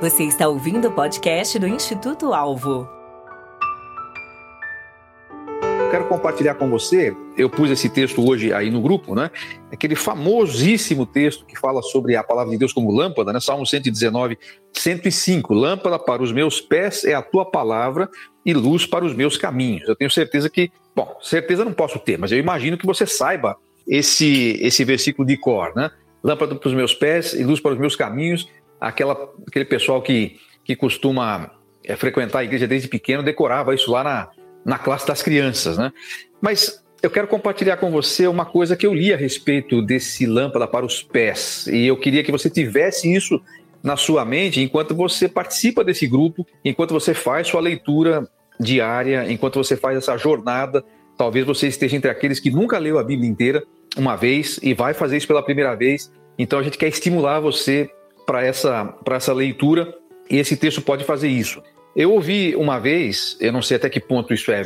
Você 0.00 0.24
está 0.24 0.48
ouvindo 0.48 0.88
o 0.88 0.90
podcast 0.90 1.58
do 1.58 1.68
Instituto 1.68 2.32
Alvo. 2.32 2.88
Quero 5.90 6.08
compartilhar 6.08 6.54
com 6.54 6.70
você, 6.70 7.14
eu 7.36 7.50
pus 7.50 7.70
esse 7.70 7.86
texto 7.90 8.26
hoje 8.26 8.50
aí 8.50 8.70
no 8.70 8.80
grupo, 8.80 9.14
né? 9.14 9.30
Aquele 9.70 9.94
famosíssimo 9.94 11.04
texto 11.04 11.44
que 11.44 11.58
fala 11.58 11.82
sobre 11.82 12.16
a 12.16 12.24
palavra 12.24 12.50
de 12.50 12.56
Deus 12.56 12.72
como 12.72 12.90
lâmpada, 12.90 13.30
né? 13.30 13.40
Salmo 13.40 13.66
119, 13.66 14.38
105. 14.72 15.52
Lâmpada 15.52 15.98
para 15.98 16.22
os 16.22 16.32
meus 16.32 16.62
pés 16.62 17.04
é 17.04 17.12
a 17.12 17.20
tua 17.20 17.44
palavra 17.44 18.08
e 18.46 18.54
luz 18.54 18.86
para 18.86 19.04
os 19.04 19.14
meus 19.14 19.36
caminhos. 19.36 19.86
Eu 19.86 19.94
tenho 19.94 20.10
certeza 20.10 20.48
que, 20.48 20.72
bom, 20.96 21.14
certeza 21.20 21.62
não 21.62 21.74
posso 21.74 21.98
ter, 21.98 22.18
mas 22.18 22.32
eu 22.32 22.38
imagino 22.38 22.78
que 22.78 22.86
você 22.86 23.04
saiba 23.04 23.54
esse, 23.86 24.58
esse 24.62 24.82
versículo 24.82 25.28
de 25.28 25.36
cor, 25.36 25.74
né? 25.76 25.90
Lâmpada 26.24 26.54
para 26.54 26.68
os 26.68 26.74
meus 26.74 26.94
pés 26.94 27.34
e 27.34 27.44
luz 27.44 27.60
para 27.60 27.72
os 27.72 27.78
meus 27.78 27.94
caminhos 27.94 28.48
aquela, 28.80 29.30
aquele 29.46 29.64
pessoal 29.64 30.00
que, 30.00 30.38
que 30.64 30.74
costuma 30.74 31.50
é, 31.84 31.94
frequentar 31.96 32.40
a 32.40 32.44
igreja 32.44 32.66
desde 32.66 32.88
pequeno 32.88 33.22
decorava 33.22 33.74
isso 33.74 33.90
lá 33.90 34.02
na, 34.02 34.28
na 34.64 34.78
classe 34.78 35.06
das 35.06 35.22
crianças, 35.22 35.76
né? 35.76 35.92
Mas 36.40 36.82
eu 37.02 37.10
quero 37.10 37.26
compartilhar 37.26 37.76
com 37.78 37.90
você 37.90 38.26
uma 38.26 38.44
coisa 38.44 38.76
que 38.76 38.86
eu 38.86 38.94
li 38.94 39.12
a 39.12 39.16
respeito 39.16 39.80
desse 39.80 40.26
lâmpada 40.26 40.66
para 40.66 40.84
os 40.84 41.02
pés 41.02 41.66
e 41.66 41.86
eu 41.86 41.96
queria 41.96 42.22
que 42.22 42.30
você 42.30 42.50
tivesse 42.50 43.12
isso 43.12 43.40
na 43.82 43.96
sua 43.96 44.24
mente 44.24 44.60
enquanto 44.60 44.94
você 44.94 45.26
participa 45.26 45.82
desse 45.82 46.06
grupo, 46.06 46.46
enquanto 46.64 46.92
você 46.92 47.14
faz 47.14 47.48
sua 47.48 47.60
leitura 47.60 48.28
diária, 48.58 49.30
enquanto 49.30 49.62
você 49.62 49.76
faz 49.76 49.96
essa 49.96 50.16
jornada. 50.18 50.84
Talvez 51.16 51.46
você 51.46 51.68
esteja 51.68 51.96
entre 51.96 52.10
aqueles 52.10 52.38
que 52.38 52.50
nunca 52.50 52.78
leu 52.78 52.98
a 52.98 53.04
Bíblia 53.04 53.28
inteira 53.28 53.62
uma 53.96 54.16
vez 54.16 54.60
e 54.62 54.74
vai 54.74 54.92
fazer 54.94 55.16
isso 55.16 55.26
pela 55.26 55.42
primeira 55.42 55.74
vez. 55.74 56.12
Então 56.38 56.58
a 56.58 56.62
gente 56.62 56.78
quer 56.78 56.88
estimular 56.88 57.40
você 57.40 57.90
para 58.30 58.46
essa, 58.46 58.94
essa 59.10 59.32
leitura 59.32 59.92
e 60.30 60.36
esse 60.36 60.56
texto 60.56 60.80
pode 60.80 61.02
fazer 61.02 61.26
isso. 61.26 61.60
Eu 61.96 62.12
ouvi 62.12 62.54
uma 62.54 62.78
vez, 62.78 63.36
eu 63.40 63.52
não 63.52 63.60
sei 63.60 63.76
até 63.76 63.90
que 63.90 63.98
ponto 63.98 64.32
isso 64.32 64.52
é 64.52 64.62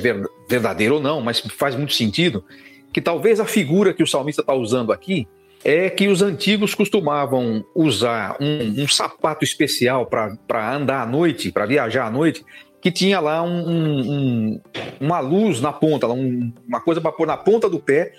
verdadeiro 0.47 0.97
ou 0.97 1.01
não, 1.01 1.23
mas 1.23 1.41
faz 1.41 1.75
muito 1.75 1.95
sentido, 1.95 2.45
que 2.93 3.01
talvez 3.01 3.41
a 3.41 3.47
figura 3.47 3.95
que 3.95 4.03
o 4.03 4.07
salmista 4.07 4.43
está 4.43 4.53
usando 4.53 4.93
aqui 4.93 5.27
é 5.65 5.89
que 5.89 6.09
os 6.09 6.21
antigos 6.21 6.75
costumavam 6.75 7.65
usar 7.75 8.37
um, 8.39 8.83
um 8.83 8.87
sapato 8.87 9.45
especial 9.45 10.05
para 10.05 10.77
andar 10.77 11.01
à 11.01 11.07
noite, 11.07 11.51
para 11.51 11.65
viajar 11.65 12.05
à 12.05 12.11
noite, 12.11 12.45
que 12.83 12.93
tinha 12.93 13.19
lá 13.19 13.43
um, 13.43 13.71
um, 13.71 14.61
uma 15.01 15.21
luz 15.21 15.63
na 15.63 15.73
ponta, 15.73 16.07
uma 16.07 16.83
coisa 16.83 17.01
para 17.01 17.13
pôr 17.13 17.27
na 17.27 17.39
ponta 17.39 17.71
do 17.71 17.81
pé 17.81 18.13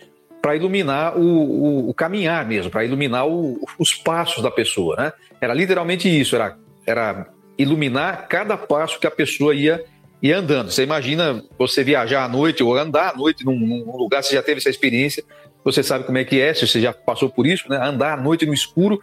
para 0.46 0.56
iluminar 0.56 1.18
o, 1.18 1.24
o, 1.24 1.90
o, 1.90 1.94
caminhar 1.96 2.46
mesmo, 2.46 2.70
para 2.70 2.86
iluminar 2.86 3.28
o, 3.28 3.60
os 3.80 3.96
passos 3.96 4.44
da 4.44 4.52
pessoa. 4.52 4.96
Né? 4.96 5.14
Era 5.42 5.56
literalmente 5.56 6.08
isso, 6.08 6.36
era, 6.36 6.56
era 6.86 7.28
iluminar 7.58 8.28
cada 8.28 8.56
passo 8.56 9.00
que 9.00 9.08
a 9.08 9.12
pessoa 9.12 9.56
ia, 9.56 9.84
ia 10.22 10.38
andando. 10.38 10.70
Você 10.70 10.84
imagina 10.84 11.44
você 11.58 11.84
viajar 11.84 12.26
à 12.26 12.30
noite 12.30 12.62
ou 12.62 12.78
andar 12.78 13.16
à 13.16 13.18
noite 13.18 13.44
num, 13.44 13.58
num 13.58 13.98
lugar, 13.98 14.22
você 14.22 14.36
já 14.36 14.44
teve 14.44 14.60
essa 14.60 14.70
experiência, 14.70 15.24
você 15.64 15.82
sabe 15.82 16.04
como 16.04 16.20
é 16.20 16.24
que 16.24 16.40
é, 16.40 16.54
se 16.54 16.68
você 16.68 16.80
já 16.80 16.94
passou 16.94 17.28
por 17.28 17.48
isso, 17.48 17.68
né? 17.68 17.80
andar 17.82 18.14
à 18.14 18.22
noite 18.22 18.46
no 18.46 18.54
escuro, 18.54 19.02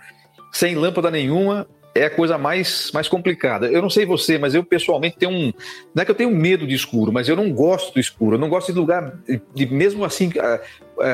sem 0.53 0.77
lâmpada 0.77 1.11
nenhuma, 1.11 1.67
é 1.95 2.07
a 2.07 2.11
coisa 2.11 2.39
mais, 2.39 2.91
mais 2.93 3.09
complicada. 3.09 3.67
Eu 3.67 3.83
não 3.83 3.91
sei 3.91 4.07
você, 4.07 4.39
mas 4.39 4.55
eu 4.55 4.65
pessoalmente 4.65 5.19
tenho 5.19 5.31
um. 5.31 5.53
Não 5.95 6.03
é 6.03 6.05
que 6.05 6.11
eu 6.11 6.15
tenho 6.15 6.31
medo 6.31 6.67
de 6.67 6.75
escuro, 6.75 7.13
mas 7.13 7.29
eu 7.29 7.37
não 7.37 7.53
gosto 7.53 7.93
do 7.93 8.01
escuro. 8.01 8.37
Eu 8.37 8.41
não 8.41 8.49
gosto 8.49 8.73
de 8.73 8.79
lugar, 8.79 9.19
de, 9.55 9.67
mesmo 9.67 10.05
assim, 10.05 10.31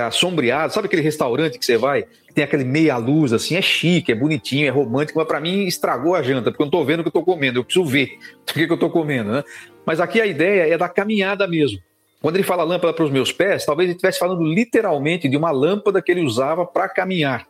assombreado. 0.07 0.73
Sabe 0.73 0.87
aquele 0.87 1.03
restaurante 1.03 1.59
que 1.59 1.65
você 1.65 1.77
vai, 1.77 2.05
tem 2.35 2.45
aquele 2.45 2.65
meia 2.65 2.97
luz 2.97 3.33
assim, 3.33 3.57
é 3.57 3.63
chique, 3.63 4.13
é 4.13 4.15
bonitinho, 4.15 4.67
é 4.67 4.71
romântico, 4.71 5.19
mas 5.19 5.27
para 5.27 5.41
mim 5.41 5.65
estragou 5.65 6.15
a 6.15 6.23
janta, 6.23 6.51
porque 6.51 6.63
eu 6.63 6.67
não 6.67 6.71
tô 6.71 6.85
vendo 6.85 7.01
o 7.01 7.03
que 7.03 7.09
eu 7.09 7.13
tô 7.13 7.23
comendo, 7.23 7.59
eu 7.59 7.65
preciso 7.65 7.85
ver 7.85 8.19
o 8.49 8.53
que, 8.53 8.67
que 8.67 8.73
eu 8.73 8.79
tô 8.79 8.89
comendo, 8.89 9.33
né? 9.33 9.45
Mas 9.85 10.01
aqui 10.01 10.21
a 10.21 10.27
ideia 10.27 10.73
é 10.73 10.79
da 10.79 10.89
caminhada 10.89 11.47
mesmo. 11.49 11.81
Quando 12.21 12.37
ele 12.37 12.45
fala 12.45 12.65
lâmpada 12.65 12.93
para 12.93 13.05
os 13.05 13.11
meus 13.11 13.33
pés, 13.33 13.65
talvez 13.65 13.89
ele 13.89 13.97
estivesse 13.97 14.19
falando 14.19 14.43
literalmente 14.45 15.29
de 15.29 15.37
uma 15.37 15.51
lâmpada 15.51 16.03
que 16.03 16.11
ele 16.11 16.21
usava 16.21 16.67
para 16.67 16.89
caminhar. 16.89 17.47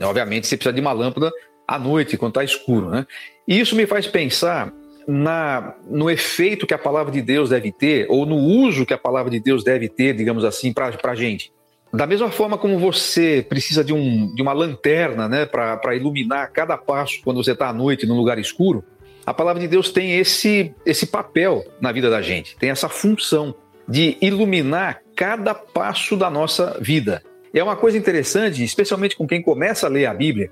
Obviamente, 0.00 0.46
você 0.46 0.56
precisa 0.56 0.72
de 0.72 0.80
uma 0.80 0.92
lâmpada 0.92 1.30
à 1.74 1.78
noite, 1.78 2.18
quando 2.18 2.32
está 2.32 2.44
escuro. 2.44 2.90
Né? 2.90 3.06
E 3.48 3.58
isso 3.58 3.74
me 3.74 3.86
faz 3.86 4.06
pensar 4.06 4.72
na, 5.08 5.74
no 5.88 6.10
efeito 6.10 6.66
que 6.66 6.74
a 6.74 6.78
palavra 6.78 7.10
de 7.10 7.22
Deus 7.22 7.50
deve 7.50 7.72
ter, 7.72 8.06
ou 8.08 8.26
no 8.26 8.36
uso 8.36 8.84
que 8.84 8.94
a 8.94 8.98
palavra 8.98 9.30
de 9.30 9.40
Deus 9.40 9.64
deve 9.64 9.88
ter, 9.88 10.14
digamos 10.14 10.44
assim, 10.44 10.72
para 10.72 10.92
a 11.02 11.14
gente. 11.14 11.52
Da 11.92 12.06
mesma 12.06 12.30
forma 12.30 12.56
como 12.56 12.78
você 12.78 13.44
precisa 13.46 13.84
de, 13.84 13.92
um, 13.92 14.34
de 14.34 14.40
uma 14.40 14.52
lanterna 14.52 15.28
né, 15.28 15.44
para 15.44 15.94
iluminar 15.94 16.50
cada 16.50 16.76
passo 16.76 17.20
quando 17.22 17.42
você 17.42 17.52
está 17.52 17.68
à 17.68 17.72
noite 17.72 18.06
num 18.06 18.16
lugar 18.16 18.38
escuro, 18.38 18.84
a 19.26 19.32
palavra 19.34 19.60
de 19.60 19.68
Deus 19.68 19.90
tem 19.90 20.18
esse, 20.18 20.74
esse 20.84 21.06
papel 21.06 21.64
na 21.80 21.92
vida 21.92 22.10
da 22.10 22.20
gente, 22.20 22.56
tem 22.56 22.70
essa 22.70 22.88
função 22.88 23.54
de 23.86 24.16
iluminar 24.20 25.00
cada 25.14 25.54
passo 25.54 26.16
da 26.16 26.30
nossa 26.30 26.78
vida. 26.80 27.22
É 27.52 27.62
uma 27.62 27.76
coisa 27.76 27.98
interessante, 27.98 28.64
especialmente 28.64 29.14
com 29.14 29.26
quem 29.26 29.42
começa 29.42 29.86
a 29.86 29.90
ler 29.90 30.06
a 30.06 30.14
Bíblia, 30.14 30.50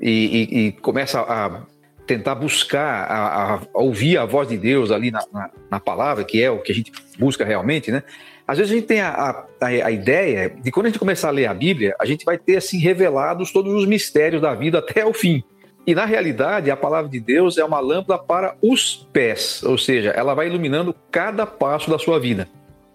e, 0.00 0.10
e, 0.10 0.58
e 0.58 0.72
começa 0.72 1.20
a 1.20 1.62
tentar 2.06 2.34
buscar, 2.36 3.04
a, 3.10 3.54
a, 3.54 3.60
ouvir 3.74 4.16
a 4.16 4.24
voz 4.24 4.48
de 4.48 4.56
Deus 4.56 4.90
ali 4.90 5.10
na, 5.10 5.24
na, 5.32 5.50
na, 5.72 5.80
palavra, 5.80 6.24
que 6.24 6.40
é 6.40 6.50
o 6.50 6.60
que 6.60 6.70
a 6.70 6.74
gente 6.74 6.92
busca 7.18 7.44
realmente, 7.44 7.90
né? 7.90 8.02
Às 8.46 8.58
vezes 8.58 8.72
a 8.72 8.76
gente 8.76 8.86
tem 8.86 9.00
a, 9.00 9.44
a, 9.60 9.66
a, 9.66 9.90
ideia 9.90 10.48
de 10.50 10.70
quando 10.70 10.86
a 10.86 10.88
gente 10.88 11.00
começar 11.00 11.28
a 11.28 11.32
ler 11.32 11.46
a 11.46 11.54
Bíblia, 11.54 11.96
a 11.98 12.06
gente 12.06 12.24
vai 12.24 12.38
ter 12.38 12.56
assim 12.56 12.78
revelados 12.78 13.50
todos 13.50 13.74
os 13.74 13.86
mistérios 13.86 14.40
da 14.40 14.54
vida 14.54 14.78
até 14.78 15.04
o 15.04 15.12
fim. 15.12 15.42
E 15.84 15.94
na 15.94 16.04
realidade, 16.04 16.70
a 16.70 16.76
palavra 16.76 17.10
de 17.10 17.18
Deus 17.18 17.58
é 17.58 17.64
uma 17.64 17.80
lâmpada 17.80 18.22
para 18.22 18.56
os 18.62 19.08
pés, 19.12 19.62
ou 19.64 19.76
seja, 19.76 20.10
ela 20.10 20.34
vai 20.34 20.46
iluminando 20.46 20.94
cada 21.10 21.44
passo 21.44 21.90
da 21.90 21.98
sua 21.98 22.20
vida. 22.20 22.48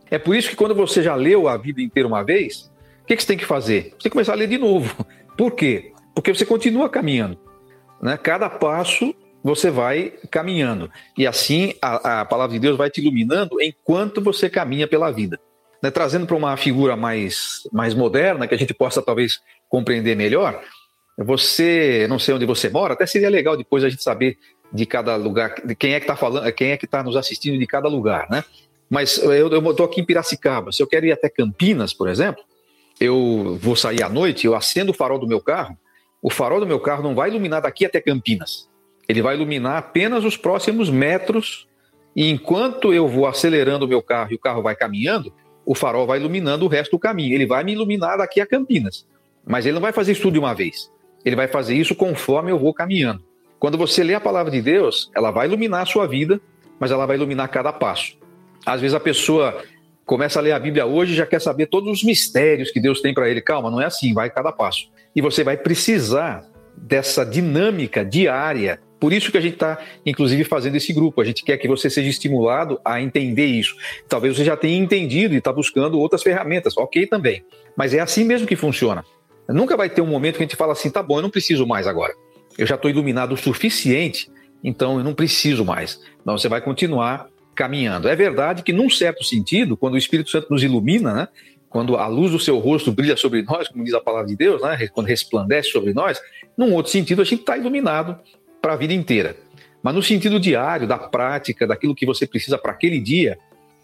É 0.09 0.17
por 0.17 0.35
isso 0.35 0.49
que 0.49 0.55
quando 0.55 0.75
você 0.75 1.01
já 1.01 1.15
leu 1.15 1.47
a 1.47 1.57
Bíblia 1.57 1.85
inteira 1.85 2.07
uma 2.07 2.23
vez, 2.23 2.69
o 3.01 3.05
que, 3.05 3.15
que 3.15 3.21
você 3.21 3.27
tem 3.27 3.37
que 3.37 3.45
fazer? 3.45 3.83
Você 3.83 3.89
tem 3.89 3.97
que 4.03 4.09
começar 4.09 4.33
a 4.33 4.35
ler 4.35 4.47
de 4.47 4.57
novo. 4.57 5.05
Por 5.37 5.51
quê? 5.51 5.91
Porque 6.13 6.33
você 6.33 6.45
continua 6.45 6.89
caminhando. 6.89 7.37
Né? 8.01 8.17
Cada 8.17 8.49
passo 8.49 9.13
você 9.43 9.69
vai 9.71 10.13
caminhando. 10.29 10.91
E 11.17 11.25
assim 11.25 11.73
a, 11.81 12.21
a, 12.21 12.25
palavra 12.25 12.53
de 12.53 12.59
Deus 12.59 12.77
vai 12.77 12.89
te 12.89 13.01
iluminando 13.01 13.61
enquanto 13.61 14.21
você 14.21 14.49
caminha 14.49 14.87
pela 14.87 15.11
vida. 15.11 15.39
Né? 15.81 15.89
Trazendo 15.89 16.25
para 16.25 16.35
uma 16.35 16.55
figura 16.57 16.95
mais, 16.95 17.67
mais 17.71 17.93
moderna, 17.93 18.47
que 18.47 18.55
a 18.55 18.57
gente 18.57 18.73
possa 18.73 19.01
talvez 19.01 19.39
compreender 19.69 20.15
melhor, 20.15 20.61
você, 21.17 22.05
não 22.09 22.19
sei 22.19 22.33
onde 22.35 22.45
você 22.45 22.69
mora, 22.69 22.93
até 22.93 23.05
seria 23.05 23.29
legal 23.29 23.57
depois 23.57 23.83
a 23.83 23.89
gente 23.89 24.03
saber 24.03 24.37
de 24.71 24.85
cada 24.85 25.15
lugar, 25.15 25.55
de 25.65 25.75
quem 25.75 25.93
é 25.93 25.99
que 25.99 26.05
está 26.05 26.15
falando, 26.15 26.51
quem 26.53 26.71
é 26.71 26.77
que 26.77 26.85
está 26.85 27.03
nos 27.03 27.15
assistindo 27.15 27.57
de 27.57 27.67
cada 27.67 27.87
lugar, 27.89 28.27
né? 28.29 28.43
Mas 28.89 29.17
eu 29.17 29.47
estou 29.71 29.85
aqui 29.85 30.01
em 30.01 30.05
Piracicaba. 30.05 30.71
Se 30.71 30.83
eu 30.83 30.87
quero 30.87 31.05
ir 31.05 31.13
até 31.13 31.29
Campinas, 31.29 31.93
por 31.93 32.09
exemplo, 32.09 32.43
eu 32.99 33.57
vou 33.61 33.75
sair 33.75 34.03
à 34.03 34.09
noite, 34.09 34.45
eu 34.45 34.53
acendo 34.53 34.91
o 34.91 34.93
farol 34.93 35.17
do 35.17 35.27
meu 35.27 35.39
carro, 35.39 35.77
o 36.21 36.29
farol 36.29 36.59
do 36.59 36.67
meu 36.67 36.79
carro 36.79 37.01
não 37.01 37.15
vai 37.15 37.29
iluminar 37.29 37.61
daqui 37.61 37.85
até 37.85 37.99
Campinas. 37.99 38.69
Ele 39.07 39.21
vai 39.21 39.35
iluminar 39.35 39.77
apenas 39.77 40.23
os 40.23 40.37
próximos 40.37 40.89
metros. 40.89 41.67
E 42.15 42.29
enquanto 42.29 42.93
eu 42.93 43.07
vou 43.07 43.25
acelerando 43.25 43.85
o 43.85 43.87
meu 43.87 44.01
carro 44.01 44.31
e 44.31 44.35
o 44.35 44.39
carro 44.39 44.61
vai 44.61 44.75
caminhando, 44.75 45.33
o 45.65 45.73
farol 45.73 46.05
vai 46.05 46.19
iluminando 46.19 46.65
o 46.65 46.67
resto 46.67 46.91
do 46.91 46.99
caminho. 46.99 47.33
Ele 47.33 47.45
vai 47.45 47.63
me 47.63 47.73
iluminar 47.73 48.17
daqui 48.17 48.39
a 48.39 48.45
Campinas. 48.45 49.05
Mas 49.45 49.65
ele 49.65 49.73
não 49.73 49.81
vai 49.81 49.91
fazer 49.91 50.11
isso 50.11 50.21
tudo 50.21 50.33
de 50.33 50.39
uma 50.39 50.53
vez. 50.53 50.91
Ele 51.25 51.35
vai 51.35 51.47
fazer 51.47 51.75
isso 51.75 51.95
conforme 51.95 52.51
eu 52.51 52.59
vou 52.59 52.73
caminhando. 52.73 53.23
Quando 53.59 53.77
você 53.77 54.03
lê 54.03 54.13
a 54.13 54.19
palavra 54.19 54.51
de 54.51 54.61
Deus, 54.61 55.11
ela 55.15 55.31
vai 55.31 55.47
iluminar 55.47 55.81
a 55.81 55.85
sua 55.85 56.07
vida, 56.07 56.39
mas 56.79 56.91
ela 56.91 57.05
vai 57.05 57.15
iluminar 57.15 57.47
cada 57.47 57.71
passo. 57.71 58.17
Às 58.65 58.81
vezes 58.81 58.95
a 58.95 58.99
pessoa 58.99 59.63
começa 60.05 60.39
a 60.39 60.41
ler 60.41 60.51
a 60.51 60.59
Bíblia 60.59 60.85
hoje 60.85 61.13
e 61.13 61.15
já 61.15 61.25
quer 61.25 61.41
saber 61.41 61.67
todos 61.67 61.89
os 61.89 62.03
mistérios 62.03 62.71
que 62.71 62.79
Deus 62.79 63.01
tem 63.01 63.13
para 63.13 63.29
ele. 63.29 63.41
Calma, 63.41 63.71
não 63.71 63.81
é 63.81 63.85
assim, 63.85 64.13
vai 64.13 64.29
cada 64.29 64.51
passo 64.51 64.89
e 65.15 65.21
você 65.21 65.43
vai 65.43 65.57
precisar 65.57 66.43
dessa 66.75 67.25
dinâmica 67.25 68.03
diária. 68.03 68.79
Por 68.99 69.11
isso 69.11 69.31
que 69.31 69.37
a 69.37 69.41
gente 69.41 69.53
está, 69.53 69.79
inclusive, 70.05 70.43
fazendo 70.43 70.75
esse 70.75 70.93
grupo. 70.93 71.21
A 71.21 71.25
gente 71.25 71.43
quer 71.43 71.57
que 71.57 71.67
você 71.67 71.89
seja 71.89 72.09
estimulado 72.09 72.79
a 72.85 73.01
entender 73.01 73.45
isso. 73.45 73.75
Talvez 74.07 74.35
você 74.35 74.45
já 74.45 74.55
tenha 74.55 74.77
entendido 74.77 75.33
e 75.33 75.37
está 75.37 75.51
buscando 75.51 75.99
outras 75.99 76.21
ferramentas, 76.21 76.77
ok 76.77 77.07
também. 77.07 77.43
Mas 77.75 77.93
é 77.93 77.99
assim 77.99 78.23
mesmo 78.23 78.47
que 78.47 78.55
funciona. 78.55 79.03
Nunca 79.49 79.75
vai 79.75 79.89
ter 79.89 80.01
um 80.01 80.07
momento 80.07 80.37
que 80.37 80.43
a 80.43 80.45
gente 80.45 80.55
fala 80.55 80.73
assim, 80.73 80.89
tá 80.89 81.01
bom, 81.01 81.17
eu 81.17 81.23
não 81.23 81.29
preciso 81.29 81.65
mais 81.65 81.87
agora. 81.87 82.13
Eu 82.57 82.67
já 82.67 82.75
estou 82.75 82.91
iluminado 82.91 83.33
o 83.33 83.37
suficiente, 83.37 84.29
então 84.63 84.97
eu 84.99 85.03
não 85.03 85.15
preciso 85.15 85.65
mais. 85.65 85.99
Não, 86.23 86.37
você 86.37 86.47
vai 86.47 86.61
continuar 86.61 87.27
caminhando. 87.55 88.07
É 88.07 88.15
verdade 88.15 88.63
que, 88.63 88.73
num 88.73 88.89
certo 88.89 89.23
sentido, 89.23 89.75
quando 89.77 89.95
o 89.95 89.97
Espírito 89.97 90.29
Santo 90.29 90.47
nos 90.49 90.63
ilumina, 90.63 91.13
né, 91.13 91.27
quando 91.71 91.95
a 91.95 92.05
luz 92.05 92.31
do 92.31 92.39
seu 92.39 92.59
rosto 92.59 92.91
brilha 92.91 93.15
sobre 93.15 93.41
nós, 93.43 93.69
como 93.69 93.83
diz 93.83 93.93
a 93.93 94.01
palavra 94.01 94.27
de 94.27 94.35
Deus, 94.35 94.61
né? 94.61 94.87
quando 94.91 95.07
resplandece 95.07 95.69
sobre 95.69 95.93
nós, 95.93 96.21
num 96.57 96.73
outro 96.73 96.91
sentido, 96.91 97.21
a 97.21 97.25
gente 97.25 97.39
está 97.39 97.57
iluminado 97.57 98.19
para 98.61 98.73
a 98.73 98.75
vida 98.75 98.93
inteira. 98.93 99.37
Mas 99.81 99.95
no 99.95 100.03
sentido 100.03 100.39
diário, 100.39 100.85
da 100.85 100.97
prática, 100.97 101.65
daquilo 101.65 101.95
que 101.95 102.05
você 102.05 102.27
precisa 102.27 102.57
para 102.57 102.73
aquele 102.73 102.99
dia, 102.99 103.37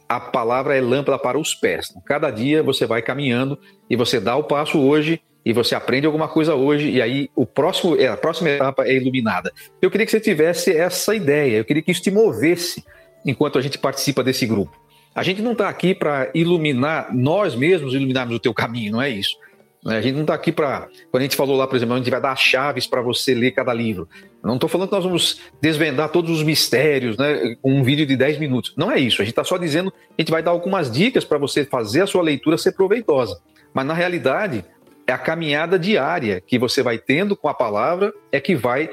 a 0.08 0.20
palavra 0.20 0.76
é 0.76 0.82
lâmpada 0.82 1.18
para 1.18 1.40
os 1.40 1.56
pés. 1.56 1.94
Cada 2.06 2.30
dia 2.30 2.62
você 2.62 2.86
vai 2.86 3.02
caminhando 3.02 3.58
e 3.90 3.96
você 3.96 4.20
dá 4.20 4.36
o 4.36 4.44
passo 4.44 4.80
hoje 4.80 5.22
e 5.46 5.54
você 5.54 5.74
aprende 5.74 6.06
alguma 6.06 6.28
coisa 6.28 6.56
hoje 6.56 6.90
e 6.90 7.02
aí 7.02 7.30
o 7.34 7.46
próximo, 7.46 7.96
é, 7.96 8.08
a 8.08 8.18
próxima 8.18 8.50
etapa 8.50 8.86
é 8.86 8.96
iluminada. 8.96 9.52
Eu 9.82 9.90
queria 9.90 10.06
que 10.06 10.12
você 10.12 10.20
tivesse 10.20 10.76
essa 10.76 11.16
ideia, 11.16 11.58
eu 11.58 11.66
queria 11.66 11.82
que 11.82 11.92
isso 11.92 12.02
te 12.02 12.12
movesse 12.12 12.84
enquanto 13.28 13.60
a 13.60 13.62
gente 13.62 13.78
participa 13.78 14.24
desse 14.24 14.46
grupo. 14.48 14.76
A 15.14 15.22
gente 15.22 15.42
não 15.42 15.52
está 15.52 15.68
aqui 15.68 15.94
para 15.94 16.32
iluminar 16.34 17.14
nós 17.14 17.54
mesmos, 17.54 17.94
iluminarmos 17.94 18.38
o 18.38 18.40
teu 18.40 18.54
caminho, 18.54 18.94
não 18.94 19.02
é 19.02 19.10
isso. 19.10 19.36
Né? 19.84 19.98
A 19.98 20.02
gente 20.02 20.16
não 20.16 20.22
está 20.22 20.34
aqui 20.34 20.52
para. 20.52 20.88
Quando 21.12 21.22
a 21.22 21.24
gente 21.24 21.36
falou 21.36 21.58
lá, 21.58 21.68
por 21.68 21.76
exemplo, 21.76 21.96
a 21.96 21.98
gente 21.98 22.10
vai 22.10 22.22
dar 22.22 22.36
chaves 22.36 22.88
para 22.88 23.02
você 23.02 23.34
ler 23.34 23.52
cada 23.52 23.74
livro. 23.74 24.08
Não 24.44 24.56
estou 24.56 24.70
falando 24.70 24.90
que 24.90 24.96
nós 24.96 25.04
vamos 25.04 25.42
desvendar 25.62 26.10
todos 26.10 26.32
os 26.32 26.44
mistérios 26.44 27.18
né, 27.18 27.56
com 27.62 27.74
um 27.74 27.84
vídeo 27.84 28.06
de 28.06 28.16
10 28.16 28.38
minutos. 28.40 28.74
Não 28.78 28.92
é 28.92 29.00
isso. 29.00 29.22
A 29.22 29.26
gente 29.26 29.34
está 29.34 29.44
só 29.44 29.58
dizendo, 29.58 29.92
a 30.18 30.22
gente 30.22 30.32
vai 30.32 30.42
dar 30.42 30.52
algumas 30.52 30.90
dicas 30.92 31.26
para 31.26 31.38
você 31.38 31.66
fazer 31.66 32.02
a 32.02 32.08
sua 32.08 32.22
leitura 32.22 32.58
ser 32.58 32.74
proveitosa. 32.74 33.40
Mas 33.74 33.86
na 33.86 33.94
realidade, 33.94 34.64
é 35.08 35.14
a 35.14 35.18
caminhada 35.18 35.80
diária 35.80 36.44
que 36.46 36.60
você 36.60 36.84
vai 36.84 36.98
tendo 36.98 37.36
com 37.36 37.48
a 37.48 37.54
palavra 37.54 38.14
é 38.32 38.40
que 38.40 38.56
vai 38.56 38.90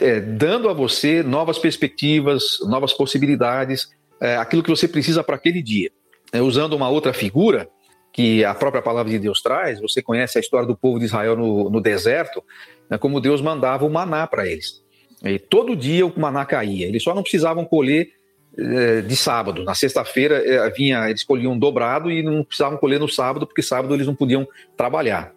é, 0.00 0.20
dando 0.20 0.68
a 0.68 0.72
você 0.72 1.22
novas 1.22 1.58
perspectivas, 1.58 2.58
novas 2.66 2.92
possibilidades, 2.92 3.88
é, 4.20 4.36
aquilo 4.36 4.62
que 4.62 4.70
você 4.70 4.86
precisa 4.86 5.24
para 5.24 5.36
aquele 5.36 5.62
dia. 5.62 5.90
É, 6.32 6.40
usando 6.40 6.74
uma 6.74 6.88
outra 6.88 7.12
figura 7.12 7.68
que 8.12 8.44
a 8.44 8.54
própria 8.54 8.82
palavra 8.82 9.10
de 9.10 9.18
Deus 9.18 9.40
traz, 9.40 9.80
você 9.80 10.02
conhece 10.02 10.38
a 10.38 10.40
história 10.40 10.66
do 10.66 10.76
povo 10.76 10.98
de 10.98 11.06
Israel 11.06 11.36
no, 11.36 11.70
no 11.70 11.80
deserto, 11.80 12.42
né, 12.88 12.98
como 12.98 13.20
Deus 13.20 13.40
mandava 13.40 13.84
o 13.84 13.90
maná 13.90 14.26
para 14.26 14.46
eles. 14.46 14.82
E 15.24 15.38
todo 15.38 15.76
dia 15.76 16.06
o 16.06 16.20
maná 16.20 16.44
caía. 16.44 16.86
Eles 16.86 17.02
só 17.02 17.14
não 17.14 17.22
precisavam 17.22 17.64
colher 17.64 18.10
é, 18.56 19.00
de 19.00 19.16
sábado. 19.16 19.64
Na 19.64 19.74
sexta-feira 19.74 20.42
é, 20.44 20.68
vinha, 20.70 21.08
eles 21.08 21.24
colhiam 21.24 21.58
dobrado 21.58 22.10
e 22.10 22.22
não 22.22 22.44
precisavam 22.44 22.78
colher 22.78 23.00
no 23.00 23.08
sábado, 23.08 23.46
porque 23.46 23.62
sábado 23.62 23.94
eles 23.94 24.06
não 24.06 24.14
podiam 24.14 24.46
trabalhar. 24.76 25.32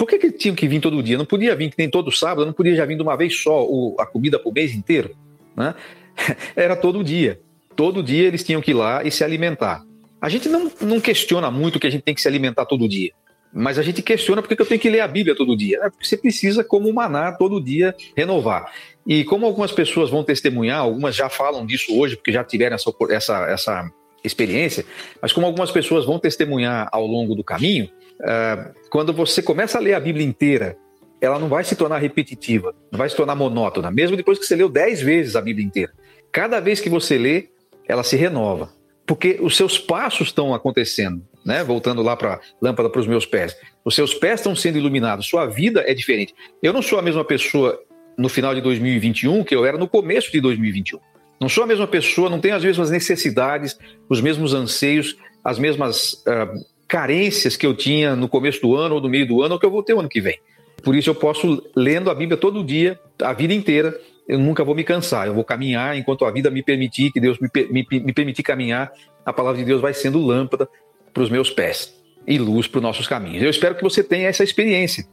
Por 0.00 0.08
que, 0.08 0.16
que 0.16 0.32
tinham 0.32 0.54
que 0.54 0.66
vir 0.66 0.80
todo 0.80 1.02
dia? 1.02 1.18
Não 1.18 1.26
podia 1.26 1.54
vir 1.54 1.68
que 1.68 1.74
nem 1.76 1.90
todo 1.90 2.10
sábado, 2.10 2.46
não 2.46 2.54
podia 2.54 2.74
já 2.74 2.86
vir 2.86 2.96
de 2.96 3.02
uma 3.02 3.18
vez 3.18 3.36
só 3.36 3.66
o, 3.66 3.94
a 3.98 4.06
comida 4.06 4.38
para 4.38 4.48
o 4.48 4.52
mês 4.54 4.72
inteiro. 4.72 5.14
Né? 5.54 5.74
Era 6.56 6.74
todo 6.74 7.04
dia. 7.04 7.38
Todo 7.76 8.02
dia 8.02 8.26
eles 8.26 8.42
tinham 8.42 8.62
que 8.62 8.70
ir 8.70 8.74
lá 8.74 9.04
e 9.04 9.10
se 9.10 9.22
alimentar. 9.22 9.84
A 10.18 10.30
gente 10.30 10.48
não, 10.48 10.72
não 10.80 11.02
questiona 11.02 11.50
muito 11.50 11.78
que 11.78 11.86
a 11.86 11.90
gente 11.90 12.00
tem 12.00 12.14
que 12.14 12.22
se 12.22 12.26
alimentar 12.26 12.64
todo 12.64 12.88
dia. 12.88 13.10
Mas 13.52 13.78
a 13.78 13.82
gente 13.82 14.00
questiona 14.00 14.40
porque 14.40 14.58
eu 14.58 14.64
tenho 14.64 14.80
que 14.80 14.88
ler 14.88 15.00
a 15.00 15.06
Bíblia 15.06 15.36
todo 15.36 15.54
dia. 15.54 15.78
É 15.82 15.90
porque 15.90 16.06
você 16.06 16.16
precisa, 16.16 16.64
como 16.64 16.90
maná, 16.94 17.32
todo 17.32 17.62
dia 17.62 17.94
renovar. 18.16 18.72
E 19.06 19.22
como 19.24 19.44
algumas 19.44 19.70
pessoas 19.70 20.08
vão 20.08 20.24
testemunhar, 20.24 20.80
algumas 20.80 21.14
já 21.14 21.28
falam 21.28 21.66
disso 21.66 21.94
hoje, 21.94 22.16
porque 22.16 22.32
já 22.32 22.42
tiveram 22.42 22.76
essa, 22.76 22.90
essa, 23.10 23.50
essa 23.50 23.90
experiência, 24.22 24.84
mas 25.20 25.32
como 25.32 25.46
algumas 25.46 25.70
pessoas 25.70 26.04
vão 26.04 26.18
testemunhar 26.18 26.88
ao 26.92 27.06
longo 27.06 27.34
do 27.34 27.44
caminho, 27.44 27.90
uh, 28.20 28.74
quando 28.90 29.12
você 29.12 29.42
começa 29.42 29.78
a 29.78 29.80
ler 29.80 29.94
a 29.94 30.00
Bíblia 30.00 30.26
inteira, 30.26 30.76
ela 31.20 31.38
não 31.38 31.48
vai 31.48 31.64
se 31.64 31.76
tornar 31.76 31.98
repetitiva, 31.98 32.74
não 32.90 32.98
vai 32.98 33.08
se 33.08 33.16
tornar 33.16 33.34
monótona, 33.34 33.90
mesmo 33.90 34.16
depois 34.16 34.38
que 34.38 34.46
você 34.46 34.56
leu 34.56 34.68
dez 34.68 35.00
vezes 35.00 35.36
a 35.36 35.40
Bíblia 35.40 35.66
inteira. 35.66 35.92
Cada 36.32 36.60
vez 36.60 36.80
que 36.80 36.88
você 36.88 37.18
lê, 37.18 37.48
ela 37.86 38.02
se 38.02 38.16
renova, 38.16 38.70
porque 39.06 39.38
os 39.40 39.56
seus 39.56 39.78
passos 39.78 40.28
estão 40.28 40.54
acontecendo 40.54 41.22
né? 41.44 41.64
Voltando 41.64 42.02
lá 42.02 42.16
para 42.16 42.34
a 42.34 42.40
lâmpada 42.60 42.90
para 42.90 43.00
os 43.00 43.06
meus 43.06 43.26
pés. 43.26 43.56
Os 43.84 43.94
seus 43.94 44.14
pés 44.14 44.40
estão 44.40 44.54
sendo 44.54 44.78
iluminados, 44.78 45.26
sua 45.26 45.46
vida 45.46 45.82
é 45.86 45.94
diferente. 45.94 46.34
Eu 46.62 46.72
não 46.72 46.82
sou 46.82 46.98
a 46.98 47.02
mesma 47.02 47.24
pessoa 47.24 47.80
no 48.16 48.28
final 48.28 48.54
de 48.54 48.60
2021 48.60 49.44
que 49.44 49.54
eu 49.54 49.64
era 49.64 49.78
no 49.78 49.88
começo 49.88 50.30
de 50.30 50.40
2021. 50.40 50.98
Não 51.40 51.48
sou 51.48 51.64
a 51.64 51.66
mesma 51.66 51.86
pessoa, 51.86 52.28
não 52.28 52.38
tenho 52.38 52.54
as 52.54 52.62
mesmas 52.62 52.90
necessidades, 52.90 53.78
os 54.08 54.20
mesmos 54.20 54.52
anseios, 54.52 55.16
as 55.42 55.58
mesmas 55.58 56.12
uh, 56.26 56.64
carências 56.86 57.56
que 57.56 57.66
eu 57.66 57.74
tinha 57.74 58.14
no 58.14 58.28
começo 58.28 58.60
do 58.60 58.76
ano 58.76 58.96
ou 58.96 59.00
no 59.00 59.08
meio 59.08 59.26
do 59.26 59.42
ano 59.42 59.54
ou 59.54 59.60
que 59.60 59.64
eu 59.64 59.70
vou 59.70 59.82
ter 59.82 59.94
o 59.94 60.00
ano 60.00 60.08
que 60.08 60.20
vem. 60.20 60.38
Por 60.82 60.94
isso 60.94 61.08
eu 61.08 61.14
posso, 61.14 61.62
lendo 61.74 62.10
a 62.10 62.14
Bíblia 62.14 62.36
todo 62.36 62.64
dia, 62.64 62.98
a 63.22 63.32
vida 63.32 63.54
inteira, 63.54 63.98
eu 64.28 64.38
nunca 64.38 64.62
vou 64.62 64.74
me 64.74 64.84
cansar. 64.84 65.26
Eu 65.26 65.34
vou 65.34 65.44
caminhar 65.44 65.96
enquanto 65.96 66.24
a 66.24 66.30
vida 66.30 66.50
me 66.50 66.62
permitir, 66.62 67.10
que 67.10 67.20
Deus 67.20 67.38
me, 67.38 67.48
me, 67.70 67.86
me 67.90 68.12
permitir 68.12 68.42
caminhar, 68.42 68.92
a 69.24 69.32
palavra 69.32 69.58
de 69.58 69.64
Deus 69.64 69.80
vai 69.80 69.94
sendo 69.94 70.20
lâmpada 70.20 70.68
para 71.12 71.22
os 71.22 71.30
meus 71.30 71.50
pés 71.50 71.94
e 72.26 72.38
luz 72.38 72.66
para 72.66 72.78
os 72.78 72.82
nossos 72.82 73.06
caminhos. 73.06 73.42
Eu 73.42 73.50
espero 73.50 73.74
que 73.74 73.82
você 73.82 74.02
tenha 74.02 74.28
essa 74.28 74.44
experiência 74.44 75.06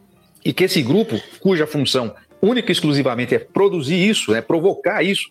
e 0.44 0.53
que 0.53 0.65
esse 0.65 0.81
grupo, 0.81 1.19
cuja 1.39 1.65
função 1.65 2.13
única 2.41 2.71
e 2.71 2.74
exclusivamente 2.74 3.33
é 3.33 3.39
produzir 3.39 4.07
isso, 4.07 4.35
é 4.35 4.41
provocar 4.41 5.03
isso, 5.03 5.27